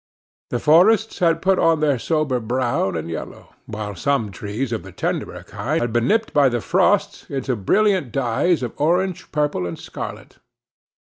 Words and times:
The 0.49 0.57
forests 0.57 1.19
had 1.19 1.43
put 1.43 1.59
on 1.59 1.79
their 1.79 1.99
sober 1.99 2.39
brown 2.39 2.97
and 2.97 3.07
yellow, 3.07 3.53
while 3.67 3.95
some 3.95 4.31
trees 4.31 4.71
of 4.71 4.81
the 4.81 4.91
tenderer 4.91 5.43
kind 5.43 5.79
had 5.79 5.93
been 5.93 6.07
nipped 6.07 6.33
by 6.33 6.49
the 6.49 6.59
frosts 6.59 7.29
into 7.29 7.55
brilliant 7.55 8.11
dyes 8.11 8.63
of 8.63 8.73
orange, 8.77 9.31
purple, 9.31 9.67
and 9.67 9.77
scarlet. 9.77 10.39